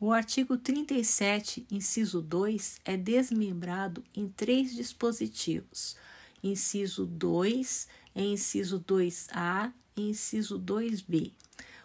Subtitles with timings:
[0.00, 5.96] O artigo 37, inciso 2, é desmembrado em três dispositivos:
[6.42, 11.32] inciso 2, inciso 2A e inciso 2B.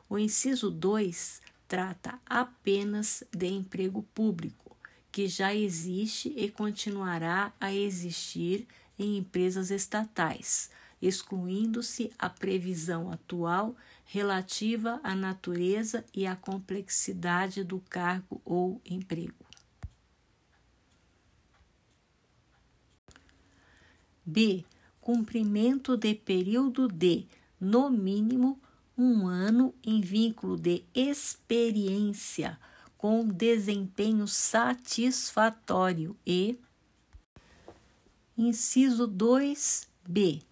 [0.10, 4.76] O inciso 2 trata apenas de emprego público,
[5.12, 8.68] que já existe e continuará a existir
[8.98, 10.72] em empresas estatais,
[11.02, 13.76] excluindo-se a previsão atual
[14.06, 19.46] relativa à natureza e à complexidade do cargo ou emprego.
[24.26, 24.66] B.
[25.00, 27.26] Cumprimento de período de,
[27.60, 28.60] no mínimo,
[28.98, 32.60] um ano em vínculo de experiência
[32.98, 36.60] com desempenho satisfatório e
[38.38, 40.49] inciso 2b.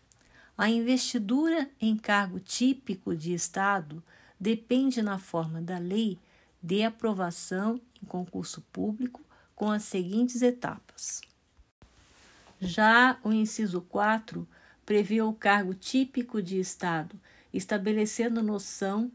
[0.58, 4.04] A investidura em cargo típico de Estado
[4.40, 6.18] depende na forma da lei
[6.64, 9.22] de aprovação em concurso público
[9.56, 11.22] com as seguintes etapas.
[12.60, 14.48] Já o inciso 4
[14.84, 17.20] prevê o cargo típico de Estado
[17.54, 19.12] estabelecendo noção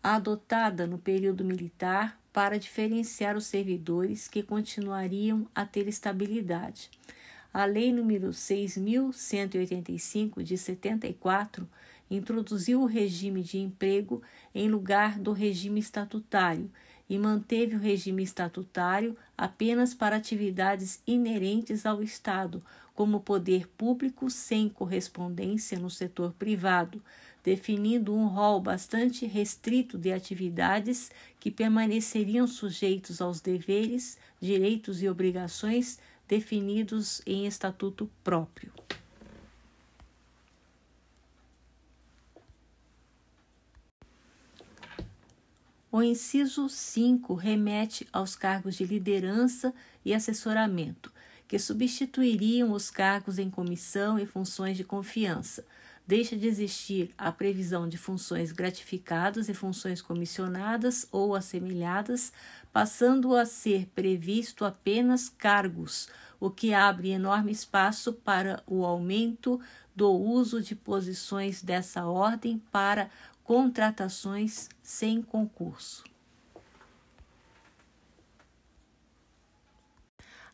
[0.00, 6.90] adotada no período militar para diferenciar os servidores que continuariam a ter estabilidade.
[7.54, 11.68] A Lei nº 6.185 de 74
[12.10, 14.20] introduziu o regime de emprego
[14.52, 16.68] em lugar do regime estatutário
[17.08, 22.60] e manteve o regime estatutário apenas para atividades inerentes ao Estado,
[22.92, 27.00] como poder público sem correspondência no setor privado,
[27.44, 36.00] definindo um rol bastante restrito de atividades que permaneceriam sujeitos aos deveres, direitos e obrigações
[36.28, 38.72] definidos em estatuto próprio.
[45.90, 49.72] O inciso 5 remete aos cargos de liderança
[50.04, 51.12] e assessoramento,
[51.46, 55.64] que substituiriam os cargos em comissão e funções de confiança,
[56.06, 62.32] deixa de existir a previsão de funções gratificadas e funções comissionadas ou assemelhadas,
[62.72, 69.60] passando a ser previsto apenas cargos, o que abre enorme espaço para o aumento
[69.96, 73.08] do uso de posições dessa ordem para
[73.42, 76.04] contratações sem concurso.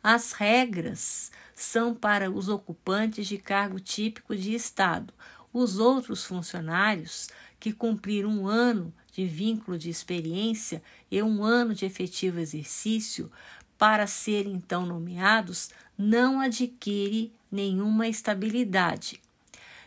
[0.02, 5.12] As regras são para os ocupantes de cargo típico de Estado,
[5.52, 7.28] os outros funcionários
[7.58, 13.30] que cumpriram um ano de vínculo de experiência e um ano de efetivo exercício
[13.76, 19.20] para serem então nomeados não adquire nenhuma estabilidade.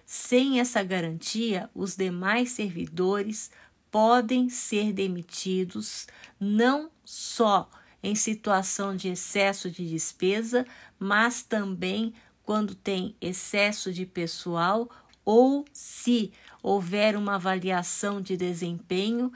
[0.06, 3.50] Sem essa garantia, os demais servidores
[3.90, 6.08] podem ser demitidos
[6.40, 7.70] não só
[8.02, 10.66] em situação de excesso de despesa,
[11.00, 12.14] mas também
[12.44, 14.90] quando tem excesso de pessoal
[15.26, 19.32] ou se houver uma avaliação de desempenho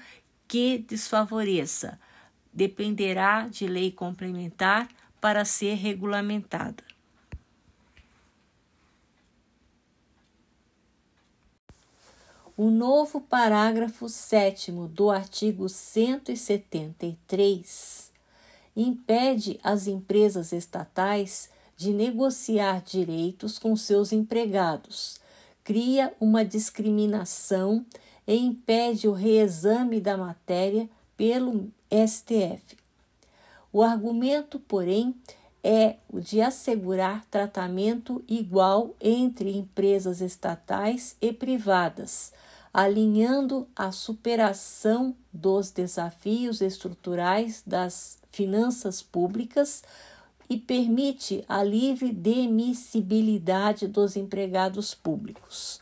[0.48, 2.00] que desfavoreça,
[2.54, 4.88] dependerá de lei complementar
[5.20, 6.84] para ser regulamentada.
[12.56, 18.12] O novo parágrafo 7 do artigo 173
[18.76, 25.20] impede as empresas estatais de negociar direitos com seus empregados
[25.68, 27.86] cria uma discriminação
[28.26, 32.78] e impede o reexame da matéria pelo STF.
[33.74, 35.14] O argumento, porém,
[35.62, 42.32] é o de assegurar tratamento igual entre empresas estatais e privadas,
[42.74, 49.84] alinhando a superação dos desafios estruturais das finanças públicas
[50.50, 55.82] e permite a livre demissibilidade dos empregados públicos.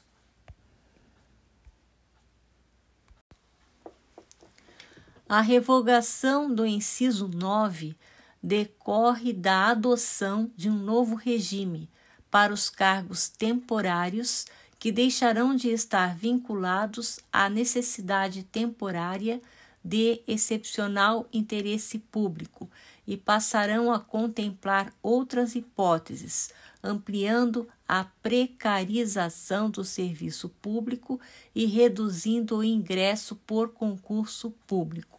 [5.27, 7.95] A revogação do inciso 9
[8.41, 11.89] decorre da adoção de um novo regime
[12.29, 14.45] para os cargos temporários
[14.77, 19.41] que deixarão de estar vinculados à necessidade temporária
[19.83, 22.69] de excepcional interesse público
[23.07, 26.51] e passarão a contemplar outras hipóteses,
[26.83, 31.19] ampliando a precarização do serviço público
[31.53, 35.14] e reduzindo o ingresso por concurso público.